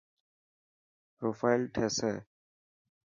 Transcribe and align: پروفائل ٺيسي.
پروفائل 1.17 1.61
ٺيسي. 1.73 2.13